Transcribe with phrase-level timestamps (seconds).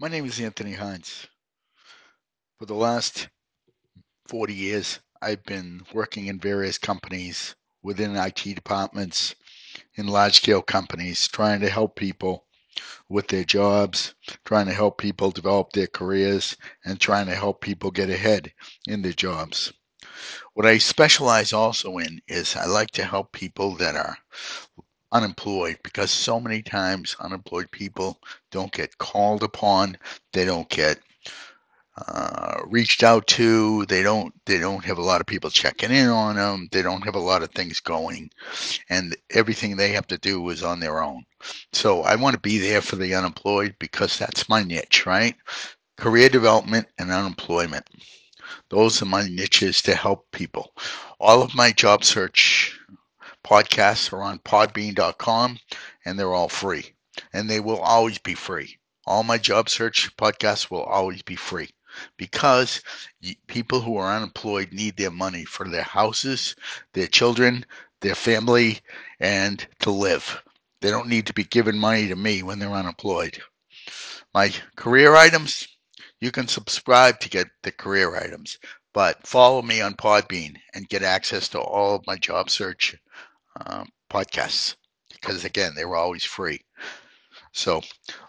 [0.00, 1.28] My name is Anthony Hines.
[2.58, 3.28] For the last
[4.26, 9.34] 40 years, I've been working in various companies within IT departments
[9.94, 12.46] in large scale companies, trying to help people
[13.08, 17.90] with their jobs, trying to help people develop their careers, and trying to help people
[17.90, 18.52] get ahead
[18.86, 19.72] in their jobs.
[20.54, 24.18] What I specialize also in is I like to help people that are
[25.12, 28.20] unemployed because so many times unemployed people
[28.52, 29.98] don't get called upon,
[30.32, 30.98] they don't get
[32.08, 33.86] uh, reached out to.
[33.86, 36.68] They don't they don't have a lot of people checking in on them.
[36.72, 38.30] They don't have a lot of things going,
[38.90, 41.24] and everything they have to do is on their own.
[41.72, 45.36] So I want to be there for the unemployed because that's my niche, right?
[45.98, 47.86] Career development and unemployment.
[48.70, 50.74] Those are my niches to help people.
[51.20, 52.78] All of my job search
[53.44, 55.58] podcasts are on podbean.com
[56.04, 56.94] and they're all free.
[57.32, 58.78] And they will always be free.
[59.06, 61.70] All my job search podcasts will always be free
[62.16, 62.80] because
[63.46, 66.56] people who are unemployed need their money for their houses,
[66.94, 67.66] their children,
[68.00, 68.80] their family,
[69.20, 70.42] and to live.
[70.80, 73.42] They don't need to be giving money to me when they're unemployed.
[74.32, 75.68] My career items,
[76.20, 78.58] you can subscribe to get the career items,
[78.94, 82.96] but follow me on Podbean and get access to all of my job search
[83.66, 84.76] uh, podcasts
[85.12, 86.60] because, again, they were always free.
[87.52, 87.82] So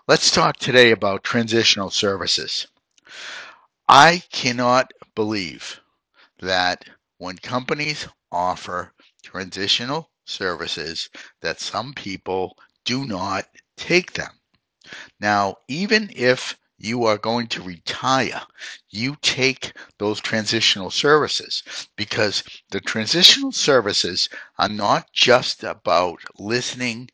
[0.07, 2.67] let's talk today about transitional services.
[3.87, 5.79] I cannot believe
[6.39, 6.85] that
[7.17, 11.09] when companies offer transitional services
[11.41, 13.47] that some people do not
[13.77, 14.39] take them.
[15.19, 18.41] Now, even if you are going to retire,
[18.89, 21.63] you take those transitional services
[21.95, 24.27] because the transitional services
[24.59, 27.09] are not just about listening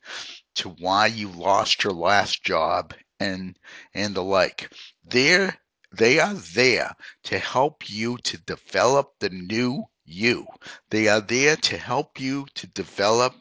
[0.56, 3.56] to why you lost your last job and
[3.94, 4.72] and the like.
[5.04, 5.56] They're
[5.92, 6.92] they are there
[7.24, 10.46] to help you to develop the new you.
[10.90, 13.34] They are there to help you to develop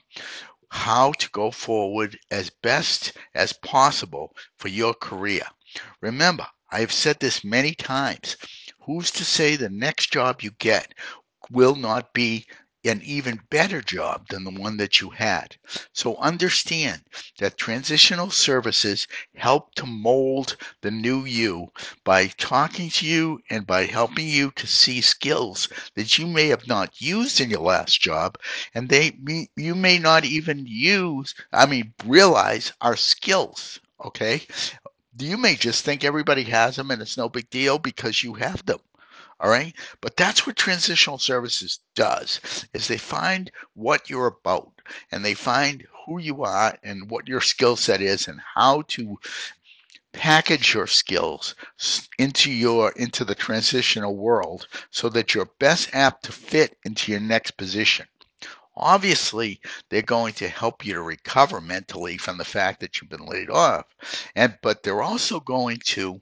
[0.69, 5.43] how to go forward as best as possible for your career.
[6.01, 8.37] Remember, I have said this many times.
[8.81, 10.93] Who's to say the next job you get
[11.49, 12.45] will not be
[12.85, 15.57] an even better job than the one that you had.
[15.93, 17.03] So understand
[17.39, 21.67] that transitional services help to mold the new you
[22.05, 26.67] by talking to you and by helping you to see skills that you may have
[26.67, 28.37] not used in your last job
[28.73, 29.17] and they
[29.57, 34.43] you may not even use I mean realize are skills, okay?
[35.17, 38.65] You may just think everybody has them and it's no big deal because you have
[38.65, 38.79] them.
[39.39, 39.73] All right.
[40.01, 44.71] But that's what transitional services does is they find what you're about
[45.11, 49.17] and they find who you are and what your skill set is and how to
[50.11, 51.55] package your skills
[52.17, 57.21] into your into the transitional world so that you're best apt to fit into your
[57.21, 58.07] next position.
[58.79, 59.59] Obviously,
[59.89, 63.49] they're going to help you to recover mentally from the fact that you've been laid
[63.49, 63.85] off.
[64.35, 66.21] And but they're also going to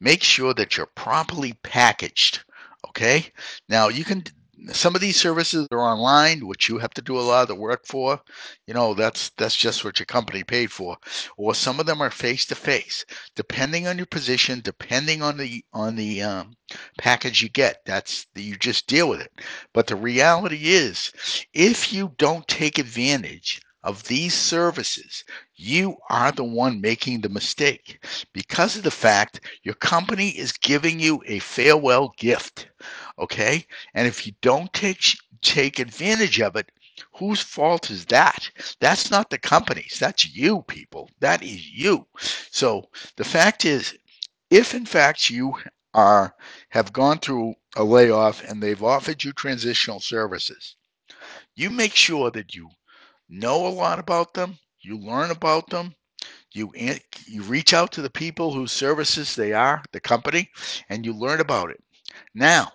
[0.00, 2.44] make sure that you're properly packaged.
[2.88, 3.26] Okay.
[3.68, 4.24] Now you can,
[4.72, 7.54] some of these services are online, which you have to do a lot of the
[7.54, 8.20] work for.
[8.66, 10.96] You know, that's, that's just what your company paid for.
[11.36, 13.04] Or some of them are face to face,
[13.34, 16.56] depending on your position, depending on the, on the, um,
[16.98, 17.84] package you get.
[17.84, 19.32] That's, you just deal with it.
[19.72, 21.12] But the reality is,
[21.52, 25.24] if you don't take advantage of these services,
[25.56, 30.98] you are the one making the mistake because of the fact your company is giving
[30.98, 32.68] you a farewell gift.
[33.18, 33.66] Okay.
[33.92, 35.02] And if you don't take,
[35.42, 36.72] take advantage of it,
[37.12, 38.50] whose fault is that?
[38.80, 39.98] That's not the company's.
[40.00, 41.10] That's you people.
[41.20, 42.06] That is you.
[42.50, 43.94] So the fact is,
[44.50, 45.54] if in fact you
[45.92, 46.34] are
[46.70, 50.76] have gone through a layoff and they've offered you transitional services,
[51.54, 52.70] you make sure that you
[53.38, 55.94] know a lot about them, you learn about them,
[56.52, 56.72] you
[57.26, 60.50] you reach out to the people whose services they are, the company,
[60.88, 61.82] and you learn about it.
[62.34, 62.72] Now,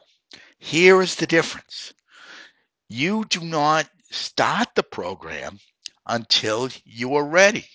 [0.60, 1.94] here is the difference.
[2.90, 5.60] You do not start the program
[6.08, 7.68] until you are ready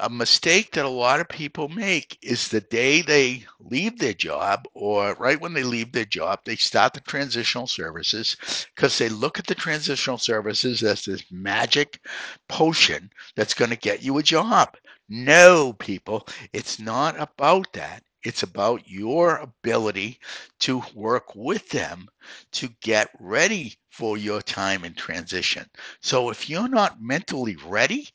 [0.00, 4.66] a mistake that a lot of people make is the day they leave their job
[4.74, 8.36] or right when they leave their job, they start the transitional services
[8.74, 12.00] because they look at the transitional services as this magic
[12.48, 14.76] potion that's going to get you a job.
[15.08, 18.02] No, people, it's not about that.
[18.24, 20.20] It's about your ability
[20.60, 22.08] to work with them
[22.52, 25.68] to get ready for your time in transition.
[26.02, 28.10] So if you're not mentally ready,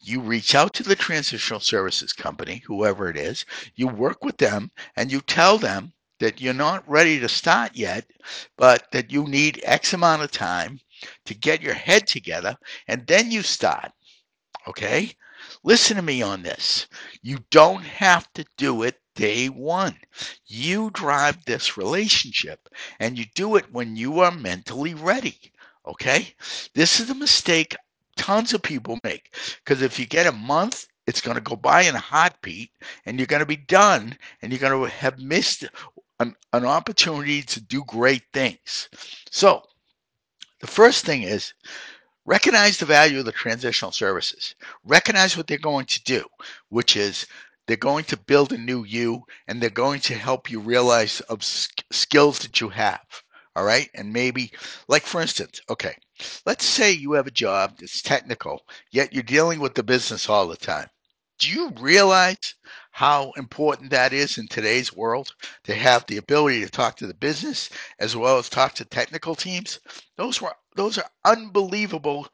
[0.00, 4.70] you reach out to the transitional services company, whoever it is, you work with them,
[4.96, 8.10] and you tell them that you're not ready to start yet,
[8.56, 10.80] but that you need X amount of time
[11.24, 12.56] to get your head together,
[12.86, 13.92] and then you start.
[14.66, 15.14] Okay?
[15.62, 16.86] Listen to me on this.
[17.22, 19.98] You don't have to do it day one.
[20.46, 22.68] You drive this relationship
[23.00, 25.52] and you do it when you are mentally ready.
[25.86, 26.34] Okay?
[26.74, 27.74] This is a mistake
[28.18, 29.34] tons of people make
[29.64, 32.70] because if you get a month, it's going to go by in a heartbeat
[33.06, 35.64] and you're going to be done and you're going to have missed
[36.20, 38.90] an, an opportunity to do great things.
[39.30, 39.62] So,
[40.60, 41.54] the first thing is
[42.26, 44.54] recognize the value of the transitional services.
[44.84, 46.24] Recognize what they're going to do,
[46.68, 47.26] which is
[47.66, 51.42] they're going to build a new you and they're going to help you realize of
[51.44, 53.22] skills that you have.
[53.58, 53.90] All right.
[53.94, 54.52] And maybe,
[54.88, 55.96] like for instance, okay,
[56.46, 58.62] let's say you have a job that's technical,
[58.92, 60.88] yet you're dealing with the business all the time.
[61.40, 62.54] Do you realize
[62.92, 65.34] how important that is in today's world
[65.64, 67.68] to have the ability to talk to the business
[67.98, 69.80] as well as talk to technical teams?
[70.16, 72.28] Those were those are unbelievable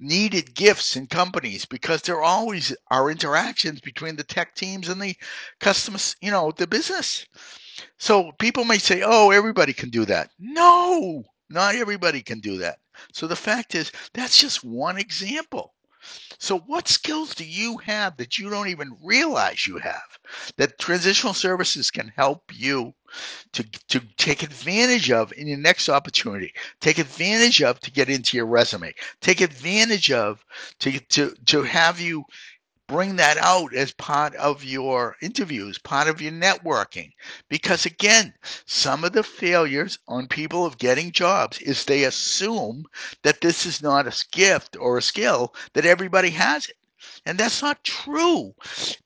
[0.00, 5.16] needed gifts in companies because there always are interactions between the tech teams and the
[5.60, 7.26] customers, you know, the business.
[7.98, 12.78] So people may say, "Oh, everybody can do that." No, not everybody can do that.
[13.12, 15.74] So the fact is, that's just one example.
[16.38, 20.18] So, what skills do you have that you don't even realize you have
[20.58, 22.94] that transitional services can help you
[23.52, 26.52] to, to take advantage of in your next opportunity?
[26.80, 28.92] Take advantage of to get into your resume.
[29.22, 30.44] Take advantage of
[30.80, 32.24] to, to, to have you
[32.86, 37.10] bring that out as part of your interviews, part of your networking.
[37.48, 38.34] Because again,
[38.66, 42.84] some of the failures on people of getting jobs is they assume
[43.22, 46.76] that this is not a gift or a skill, that everybody has it.
[47.26, 48.54] And that's not true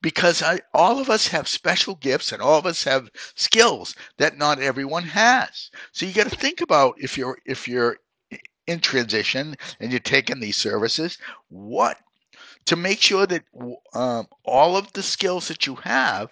[0.03, 4.39] because I, all of us have special gifts and all of us have skills that
[4.39, 5.71] not everyone has.
[5.93, 7.99] So you got to think about if you're if you're
[8.67, 11.99] in transition and you're taking these services, what
[12.69, 13.45] to make sure that
[13.95, 16.31] um, all of the skills that you have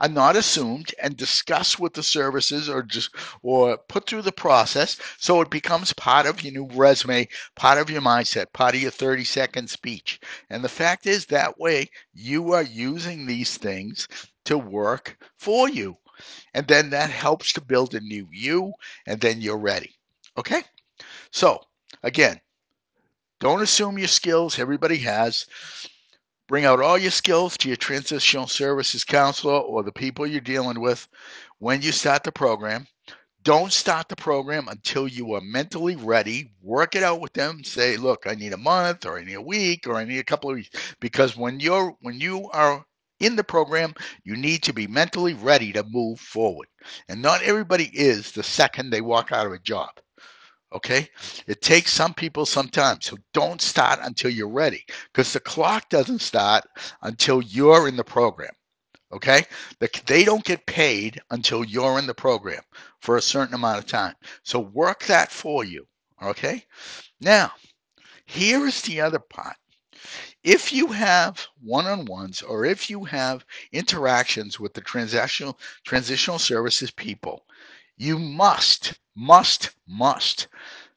[0.00, 3.08] are not assumed and discussed with the services or just
[3.42, 7.26] or put through the process so it becomes part of your new resume
[7.56, 10.20] part of your mindset part of your 30 second speech.
[10.50, 14.08] And the fact is that way you are using these things
[14.44, 15.96] to work for you.
[16.52, 18.74] And then that helps to build a new you
[19.06, 19.94] and then you're ready.
[20.36, 20.64] Okay?
[21.30, 21.62] So
[22.02, 22.42] again
[23.42, 25.46] don't assume your skills everybody has
[26.52, 30.80] Bring out all your skills to your transitional services counselor or the people you're dealing
[30.80, 31.08] with
[31.60, 32.86] when you start the program.
[33.42, 36.50] Don't start the program until you are mentally ready.
[36.60, 37.64] Work it out with them.
[37.64, 40.24] Say, look, I need a month or I need a week or I need a
[40.24, 40.94] couple of weeks.
[41.00, 42.84] Because when you're when you are
[43.20, 46.68] in the program, you need to be mentally ready to move forward.
[47.08, 49.88] And not everybody is the second they walk out of a job.
[50.72, 51.08] Okay.
[51.46, 53.00] It takes some people some time.
[53.00, 56.64] So don't start until you're ready because the clock doesn't start
[57.02, 58.52] until you're in the program.
[59.12, 59.44] Okay.
[60.06, 62.62] They don't get paid until you're in the program
[63.00, 64.14] for a certain amount of time.
[64.44, 65.86] So work that for you.
[66.22, 66.64] Okay.
[67.20, 67.52] Now,
[68.24, 69.56] here is the other part.
[70.42, 77.44] If you have one-on-ones or if you have interactions with the transactional transitional services people,
[77.98, 80.48] you must, must, must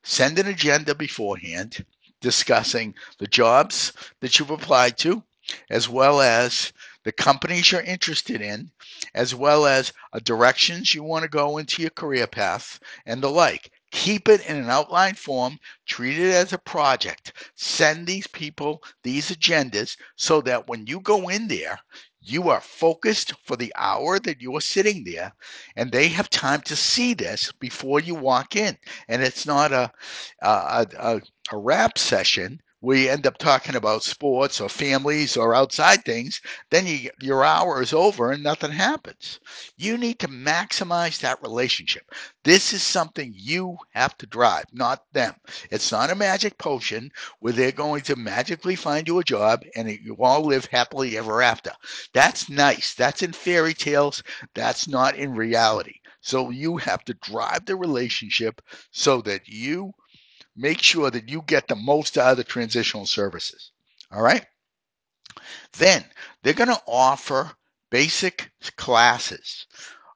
[0.04, 1.86] send an agenda beforehand
[2.22, 5.24] discussing the jobs that you've applied to,
[5.70, 8.72] as well as the companies you're interested in,
[9.14, 9.94] as well as
[10.24, 13.72] directions you want to go into your career path and the like.
[13.92, 17.32] Keep it in an outline form, treat it as a project.
[17.56, 21.80] Send these people these agendas so that when you go in there,
[22.26, 25.34] you are focused for the hour that you are sitting there,
[25.76, 28.78] and they have time to see this before you walk in.
[29.08, 29.92] And it's not a
[30.42, 32.62] a, a, a rap session
[32.94, 37.82] you end up talking about sports or families or outside things, then you, your hour
[37.82, 39.40] is over and nothing happens.
[39.78, 42.04] You need to maximize that relationship.
[42.44, 45.34] This is something you have to drive, not them.
[45.72, 49.90] It's not a magic potion where they're going to magically find you a job and
[49.90, 51.72] you all live happily ever after.
[52.14, 52.94] That's nice.
[52.94, 54.22] That's in fairy tales.
[54.54, 55.96] That's not in reality.
[56.22, 58.62] So you have to drive the relationship
[58.92, 59.94] so that you
[60.56, 63.72] make sure that you get the most out of the transitional services.
[64.12, 64.46] All right.
[65.78, 66.06] Then
[66.44, 67.52] they're going to offer
[67.92, 69.68] basic classes.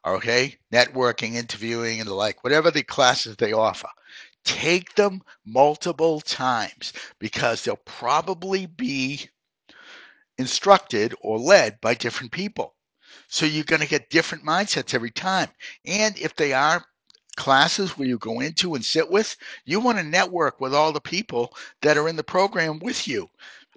[0.06, 0.58] Okay.
[0.72, 3.90] Networking, interviewing, and the like, whatever the classes they offer.
[4.46, 9.30] Take them multiple times because they'll probably be
[10.38, 12.76] instructed or led by different people.
[13.28, 15.50] So you're going to get different mindsets every time.
[15.86, 16.86] And if they are
[17.40, 21.02] classes where you go into and sit with, you want to network with all the
[21.02, 23.30] people that are in the program with you.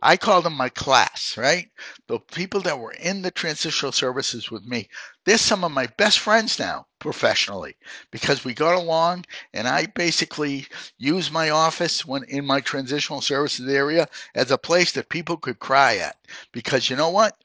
[0.04, 1.70] I call them my class, right?
[2.08, 4.88] The people that were in the transitional services with me,
[5.24, 7.76] they're some of my best friends now professionally
[8.10, 10.66] because we got along and I basically
[10.98, 15.60] use my office when in my transitional services area as a place that people could
[15.60, 16.16] cry at
[16.50, 17.38] because you know what?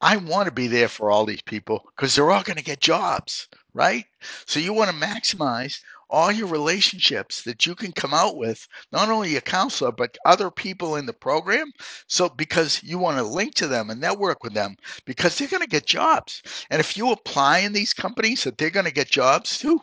[0.00, 2.80] I want to be there for all these people because they're all going to get
[2.80, 4.04] jobs, right?
[4.46, 9.08] So you want to maximize all your relationships that you can come out with, not
[9.08, 11.72] only a counselor, but other people in the program.
[12.06, 14.76] So because you want to link to them and network with them
[15.06, 16.42] because they're going to get jobs.
[16.70, 19.80] And if you apply in these companies that they're going to get jobs too,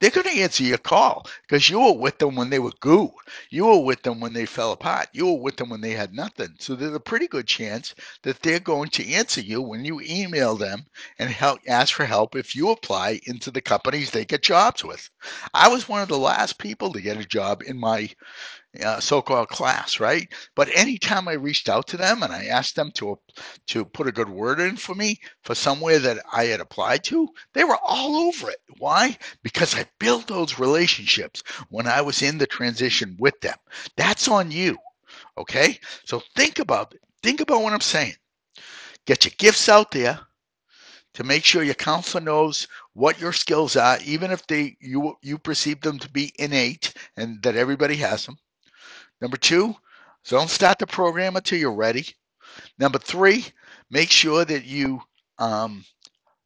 [0.00, 3.12] they're going to answer your call because you were with them when they were goo.
[3.50, 5.08] You were with them when they fell apart.
[5.12, 6.54] You were with them when they had nothing.
[6.58, 10.56] So there's a pretty good chance that they're going to answer you when you email
[10.56, 10.86] them
[11.18, 15.08] and help ask for help if you apply into the companies they get jobs with.
[15.52, 18.10] I was one of the last people to get a job in my
[18.82, 20.32] uh, so-called class, right?
[20.56, 23.18] But anytime I reached out to them and I asked them to
[23.68, 27.28] to put a good word in for me for somewhere that I had applied to,
[27.52, 28.60] they were all over it.
[28.78, 29.16] Why?
[29.42, 33.56] Because I built those relationships when I was in the transition with them.
[33.96, 34.76] That's on you.
[35.38, 35.78] Okay?
[36.04, 36.94] So think about.
[37.22, 38.14] Think about what I'm saying.
[39.06, 40.20] Get your gifts out there
[41.14, 45.38] to make sure your counselor knows what your skills are, even if they you you
[45.38, 48.36] perceive them to be innate and that everybody has them.
[49.20, 49.74] Number two,
[50.28, 52.06] don't start the program until you're ready.
[52.78, 53.46] Number three,
[53.90, 55.02] make sure that you
[55.38, 55.84] um,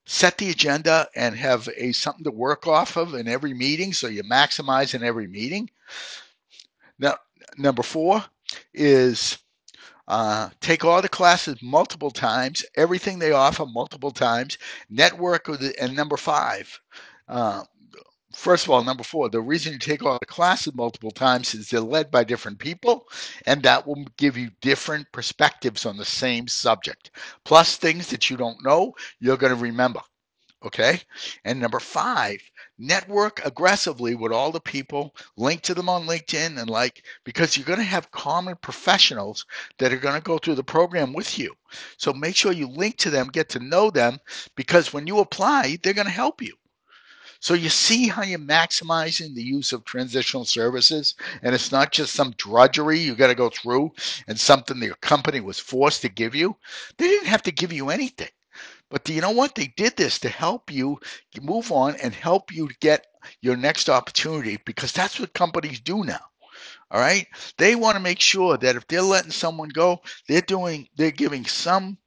[0.06, 4.06] set the agenda and have a something to work off of in every meeting, so
[4.06, 5.68] you maximize in every meeting.
[6.98, 7.16] Now,
[7.56, 8.24] number four
[8.72, 9.38] is
[10.08, 14.56] uh, take all the classes multiple times, everything they offer multiple times.
[14.88, 16.80] Network with it, and number five,
[17.28, 17.64] uh,
[18.32, 21.70] first of all, number four, the reason you take all the classes multiple times is
[21.70, 23.08] they're led by different people,
[23.46, 27.10] and that will give you different perspectives on the same subject.
[27.44, 30.00] Plus, things that you don't know, you're going to remember.
[30.64, 31.00] Okay.
[31.44, 32.40] And number five,
[32.78, 37.64] network aggressively with all the people, link to them on LinkedIn and like, because you're
[37.64, 39.46] going to have common professionals
[39.78, 41.54] that are going to go through the program with you.
[41.96, 44.18] So make sure you link to them, get to know them,
[44.56, 46.54] because when you apply, they're going to help you.
[47.40, 52.14] So you see how you're maximizing the use of transitional services, and it's not just
[52.14, 53.92] some drudgery you got to go through
[54.26, 56.56] and something your company was forced to give you.
[56.96, 58.30] They didn't have to give you anything.
[58.90, 59.54] But do you know what?
[59.54, 60.98] They did this to help you
[61.40, 63.06] move on and help you get
[63.42, 66.20] your next opportunity because that's what companies do now.
[66.90, 67.26] All right.
[67.58, 71.44] They want to make sure that if they're letting someone go, they're doing, they're giving
[71.44, 71.98] some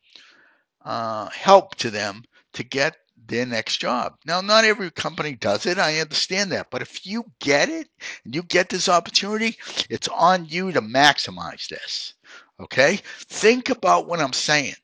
[0.83, 2.23] uh, help to them
[2.53, 2.97] to get
[3.27, 4.15] their next job.
[4.25, 5.77] Now, not every company does it.
[5.77, 6.69] I understand that.
[6.71, 7.89] But if you get it
[8.25, 9.57] and you get this opportunity,
[9.89, 12.13] it's on you to maximize this.
[12.59, 12.99] Okay?
[13.29, 14.75] Think about what I'm saying.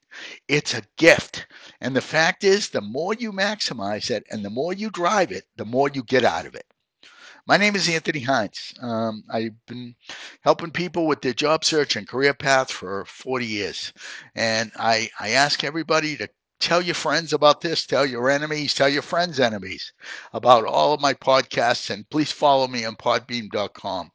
[0.48, 1.46] It's a gift.
[1.82, 5.46] And the fact is, the more you maximize it and the more you drive it,
[5.58, 6.66] the more you get out of it.
[7.48, 8.74] My name is Anthony Hines.
[8.82, 9.96] Um, I've been
[10.42, 13.94] helping people with their job search and career path for 40 years.
[14.36, 16.28] And I, I ask everybody to
[16.60, 19.94] tell your friends about this, tell your enemies, tell your friends' enemies
[20.34, 24.12] about all of my podcasts, and please follow me on podbean.com.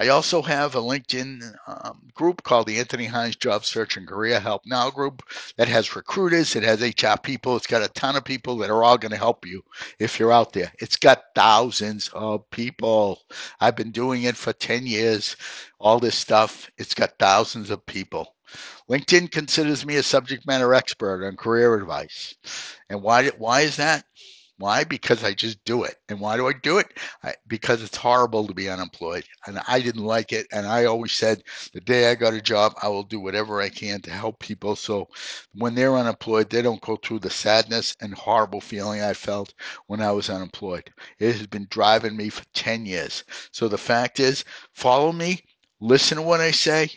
[0.00, 4.38] I also have a LinkedIn um, group called the Anthony Hines Job Search and Career
[4.38, 5.24] Help Now group
[5.56, 8.84] that has recruiters, it has HR people, it's got a ton of people that are
[8.84, 9.64] all going to help you
[9.98, 10.72] if you're out there.
[10.78, 13.22] It's got thousands of people.
[13.60, 15.34] I've been doing it for 10 years,
[15.80, 16.70] all this stuff.
[16.78, 18.36] It's got thousands of people.
[18.88, 22.36] LinkedIn considers me a subject matter expert on career advice.
[22.88, 24.04] And why, why is that?
[24.58, 24.84] Why?
[24.84, 25.96] Because I just do it.
[26.08, 26.98] And why do I do it?
[27.22, 29.24] I, because it's horrible to be unemployed.
[29.46, 30.46] And I didn't like it.
[30.52, 33.68] And I always said, the day I got a job, I will do whatever I
[33.68, 34.76] can to help people.
[34.76, 35.08] So
[35.54, 39.54] when they're unemployed, they don't go through the sadness and horrible feeling I felt
[39.86, 40.92] when I was unemployed.
[41.18, 43.24] It has been driving me for 10 years.
[43.52, 45.44] So the fact is, follow me,
[45.80, 46.90] listen to what I say,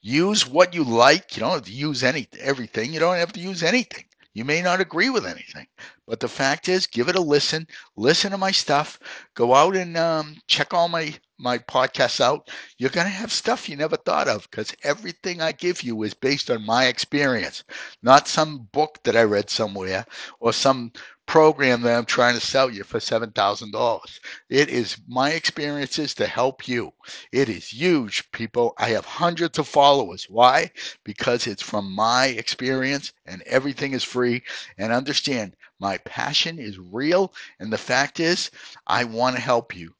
[0.00, 1.36] use what you like.
[1.36, 2.92] You don't have to use any everything.
[2.92, 4.04] You don't have to use anything.
[4.34, 5.66] You may not agree with anything.
[6.06, 7.66] But the fact is, give it a listen.
[7.96, 8.98] Listen to my stuff.
[9.34, 12.50] Go out and um, check all my my podcasts out.
[12.78, 16.50] You're gonna have stuff you never thought of because everything I give you is based
[16.50, 17.64] on my experience,
[18.02, 20.04] not some book that I read somewhere
[20.38, 20.92] or some
[21.30, 24.20] program that I'm trying to sell you for $7,000.
[24.48, 26.90] It is my experiences to help you.
[27.30, 28.74] It is huge, people.
[28.76, 30.26] I have hundreds of followers.
[30.28, 30.72] Why?
[31.04, 34.42] Because it's from my experience and everything is free.
[34.76, 37.32] And understand, my passion is real.
[37.60, 38.50] And the fact is,
[38.88, 39.94] I want to help you.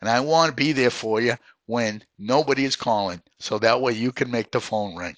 [0.00, 1.34] And I want to be there for you
[1.66, 3.20] when nobody is calling.
[3.38, 5.16] So that way you can make the phone ring.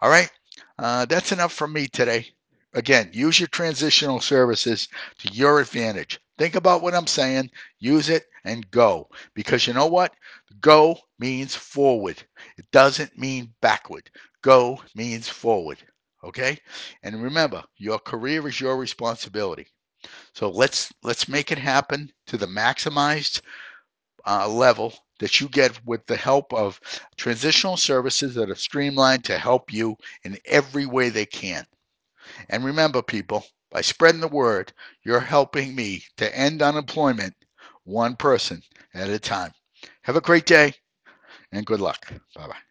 [0.00, 0.32] All right.
[0.76, 2.32] Uh, that's enough from me today.
[2.74, 6.20] Again, use your transitional services to your advantage.
[6.36, 9.08] Think about what I'm saying, use it, and go.
[9.34, 10.14] Because you know what?
[10.60, 12.22] Go means forward.
[12.58, 14.10] It doesn't mean backward.
[14.42, 15.78] Go means forward.
[16.22, 16.58] Okay?
[17.02, 19.66] And remember, your career is your responsibility.
[20.34, 23.40] So let's let's make it happen to the maximized
[24.26, 26.80] uh, level that you get with the help of
[27.16, 31.66] transitional services that are streamlined to help you in every way they can.
[32.48, 34.72] And remember, people, by spreading the word,
[35.04, 37.34] you're helping me to end unemployment
[37.84, 38.62] one person
[38.94, 39.52] at a time.
[40.02, 40.74] Have a great day
[41.52, 42.06] and good luck.
[42.34, 42.67] Bye bye.